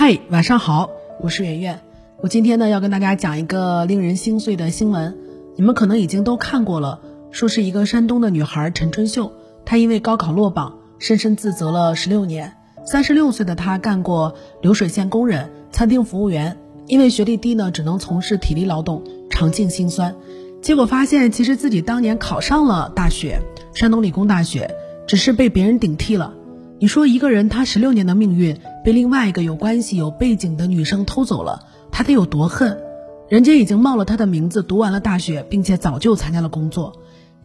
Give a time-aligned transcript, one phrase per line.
[0.00, 0.90] 嗨，晚上好，
[1.20, 1.80] 我是圆圆。
[2.22, 5.18] 我今天呢要跟大家讲一个令人心碎的新闻，
[5.56, 7.00] 你们可能已经都看过了，
[7.32, 9.32] 说是一个山东的女孩陈春秀，
[9.64, 12.54] 她因为高考落榜，深深自责了十六年。
[12.86, 16.56] 三十六岁的她干过流水线工人、餐厅服务员，
[16.86, 20.14] 因为学历低呢，只能从事体力劳动，尝尽心酸。
[20.62, 23.40] 结果发现，其实自己当年考上了大学，
[23.74, 24.72] 山东理工大学，
[25.08, 26.34] 只是被别人顶替了。
[26.80, 28.56] 你说一个人他十六年的命运
[28.88, 31.60] 被另外一个有关系、有背景的女生偷走了，
[31.92, 32.80] 他得有多恨？
[33.28, 36.94] 人家已经冒了他的名字读完了大学，并且早就参加了工作。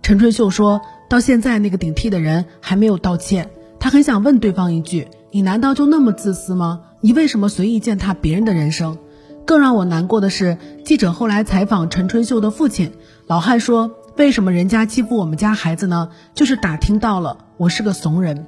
[0.02, 3.50] 陈春秀说到现在，那个顶替的人还没有道歉。
[3.78, 6.80] 他很想问对方一句：你难道就那么自私吗？
[7.02, 8.98] 你为什么随意践踏别人的人生？
[9.46, 12.94] 更让我难过的是，记者后来采访陈春秀的父亲
[13.28, 16.08] 老汉说：为什么人家欺负我们家孩子呢？
[16.34, 18.46] 就是打听到了我是个怂人。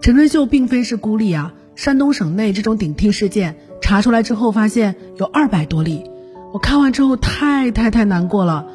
[0.00, 6.02] 陈春秀并非是孤立啊，山东省内这种顶替事件查出来之后，发现有二百多例。
[6.54, 8.66] 我看完之后太太太难过了。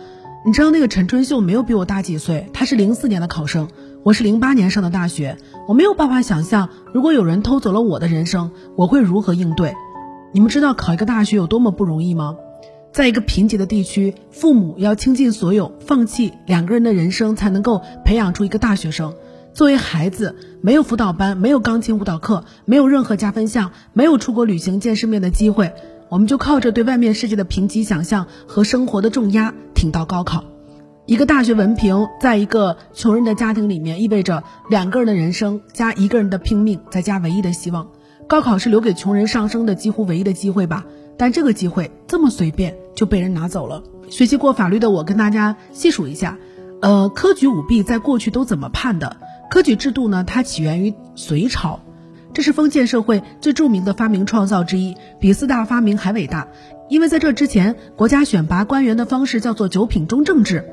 [0.46, 3.68] 你知道那个陈春秀没有比我大几岁，她是零四年的考生，
[4.04, 5.36] 我是零八年上的大学，
[5.68, 9.74] 我没有办法想象，如果有人偷走了我的人生，我会如何应对。
[10.32, 12.38] 你们知道考一个大学有多么不容易吗？
[12.92, 19.16] 在一个贫瘠的地区，父母要倾尽所有，放弃两个人的人生，才能够培养出一个大学生。
[19.54, 25.74] 作为孩子，没有辅导班，没有钢琴舞蹈课，没有任何加分项，没有出国旅行见世面的机会，
[26.10, 30.44] 我们就靠着对外面世界的贫瘠想象和生活的重压挺到高考。
[31.06, 37.88] 一个大学文凭，在一个穷人的家庭里面，意味着两个人的人生加一个人的拼命，再加唯一的希望。
[38.28, 40.86] 高考是留给穷人上升的几乎唯一的机会吧？
[41.18, 43.84] 但这个机会这么随便就被人拿走了。
[44.10, 46.38] 学习过法律的我跟大家细数一下，
[46.82, 49.18] 呃，科举舞弊在过去都怎么判的？
[49.52, 51.82] 科举制度呢，它起源于隋朝，
[52.34, 56.48] 这是封建社会最著名的发明创造之一，比四大发明还伟大。
[56.88, 60.64] 因为在这之前，国家选拔官员的方式叫做九品中正制。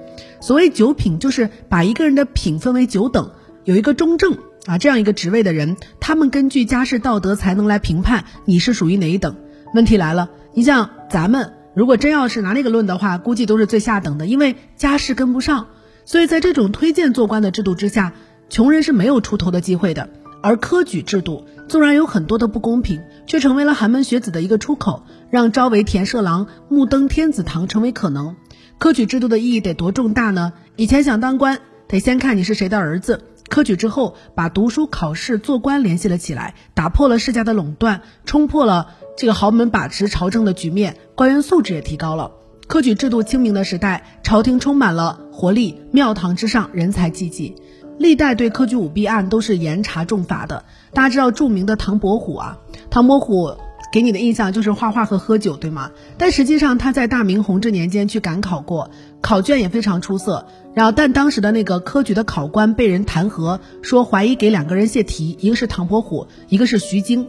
[0.40, 3.32] 所谓九品，就是把一个人的品分为九等，
[3.64, 9.34] 有一个中正啊这样一个职位的人，他们根据家世、道德、才能来评判你是属于哪一等。
[9.74, 15.66] 问题来了，你像咱们如果真要是拿那个论的话，估计都是最下等的，因为家世跟不上。
[16.04, 18.12] 所以在这种推荐做官的制度之下。
[18.48, 20.08] 穷人是没有出头的机会的，
[20.42, 28.36] 而科举制度纵然有很多的不公平，却成为了寒门学子的一个出口，让朝为田舍郎、暮登天子堂成为可能。
[28.78, 30.52] 科举制度的意义得多重大呢？
[30.76, 33.24] 以前想当官，得先看你是谁的儿子。
[33.48, 42.32] 科举之后，把读书、考试、做官联系了起来，打破了世家的垄断，冲破了这个豪门把持朝政的局面，官员素质也提高了。
[42.66, 47.56] 科举制度清明的时代，朝廷充满了活力，庙堂之上人才济济。
[47.98, 50.64] 历代对科举舞弊案都是严查重罚的。
[50.92, 52.58] 大家知道著名的唐伯虎啊，
[52.90, 53.56] 唐伯虎
[53.92, 55.90] 给你的印象就是画画和喝酒，对吗？
[56.16, 60.46] 但实际上他在大明弘治年间去赶考过，考卷也非常出色。
[60.74, 67.26] 然后，但当时的那个科举的考官被人弹劾，说怀疑给两个人泄题，一个是唐伯虎，一个是徐经。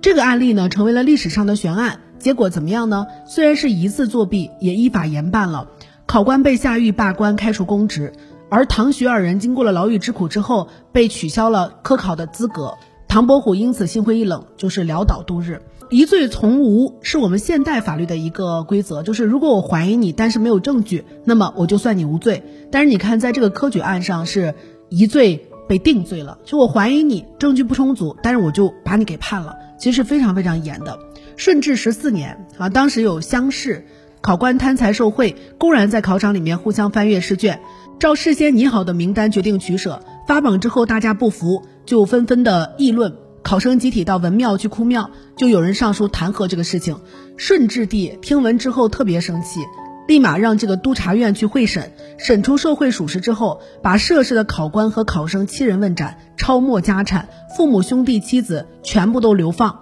[0.00, 2.00] 这个案例呢，成为了历史上的悬案。
[2.18, 3.06] 结果怎么样呢？
[3.26, 5.66] 虽然是疑似作弊，也依法严办了，
[6.06, 8.12] 考官被下狱罢官，开除公职。
[8.52, 12.74] 而唐徐二人经过了牢狱之苦之后，被取消了科考的资格。
[13.08, 15.62] 唐伯虎因此心灰意冷，就是潦倒度日。
[15.88, 22.44] 疑罪从无是我们现代法律的一个规则，就是如果我怀疑你，但是没有证据，那么我就算你无罪。
[22.70, 24.54] 但是你看，在这个科举案上是
[24.90, 30.98] 疑罪被定罪了，就我怀疑你，证据不充足，但是我就把你给判了，其实是非常非常严的。
[31.38, 33.86] 顺治十四年啊，当时有乡试，
[34.22, 37.60] 考官贪财受贿，公然在考场里面互相翻阅试卷。
[37.98, 47.00] 照事先拟好的名单决定取舍，发榜之后大家不服，就纷纷的议论，考生集体到文庙去哭庙，就有人上书弹劾这个事情。
[47.36, 49.58] 顺治帝听闻之后特别生气，
[50.06, 59.80] 立马让这个督察院去会审，审出受贿属实之后，把涉事的考官和考生七人问斩，抄没家产，父母兄弟妻子全部都流放。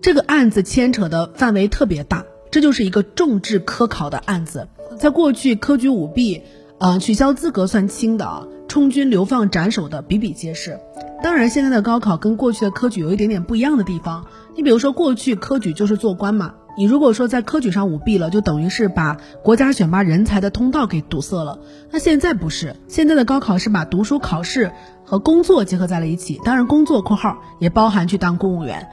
[0.00, 4.68] 这个案子牵扯的范围特别大，这就是一个重治科考的案子。
[4.98, 6.42] 在过去科举舞弊。
[6.80, 10.78] 呃，取消资格算轻的啊，充军流放斩首的比比皆是。
[11.24, 14.24] 当然，现在的高考跟过去的科举有一点点不一样的地方。
[14.54, 21.58] 你比如说，过去科举就是做官嘛，你如果说在科举上舞弊了，就等于是把国家选拔人才的通道给堵塞了。
[21.90, 24.70] 那现在不是，现在的高考是把读书考试
[25.04, 26.40] 和工作结合在了一起。
[26.44, 28.88] 当然，工作（括号）也包含去当公务员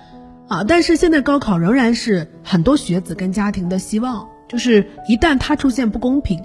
[0.47, 0.63] 啊。
[0.63, 6.41] 但是现在高考仍然是很多学子跟家庭的希望，就是一旦它出现不公平。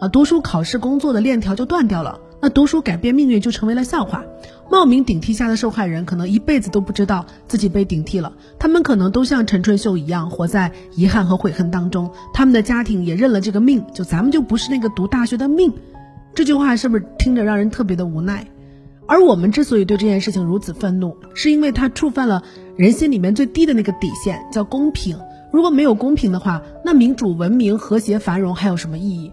[0.00, 4.24] 啊，读书、考试、工作的链条就断掉了，那读书改变命运就成为了笑话。
[4.68, 15.72] 冒名顶替下的受害人可能一辈子都不知道自己被顶替了，他们可能都像陈春秀一样活在遗憾和悔恨当中，他们的家庭也认了这个命，就咱们就不是那个读大学的命。
[16.34, 18.44] 这句话是不是听着让人特别的无奈？
[19.06, 22.42] 而我们之所以对这件事情如此愤怒，是因为它触犯了
[22.76, 25.18] 人心里面最低的那个底线，叫公平。
[25.50, 29.30] 如果没有公平的话，那民主、文明、和谐、繁荣还有什么意义？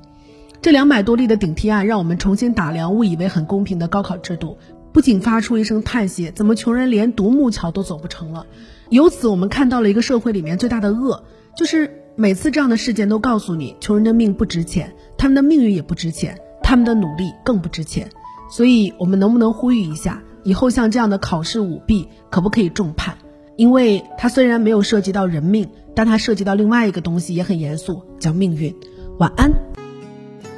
[0.62, 4.57] 这两百多例的顶替案，让我们重新打量误以为很公平的高考制度，
[4.91, 8.45] 不仅发出一声叹息：怎么穷人连独木桥都走不成了？
[8.89, 11.24] 由此，我们看到了一个社会里面最大的恶，
[11.56, 18.09] 就是每次这样的事件都告诉你，穷人的命不值钱，他们的命运也不值钱，他们的努力更不值钱。
[18.51, 23.15] 所以，我们能不能呼吁一下，以后像这样的考试舞弊，可不可以重判？
[23.59, 25.69] 因为它虽然没有涉及到人命。
[25.95, 28.73] 但它涉及到另外一个东西，也很严肃，叫命运。
[29.17, 29.51] 晚安。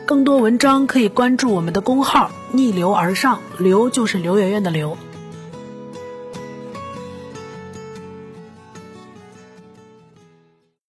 [0.06, 4.98] 更多文章可以关注我们的公号“逆流而上”，流就是刘媛媛的刘。